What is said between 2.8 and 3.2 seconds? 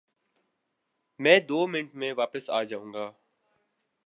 گا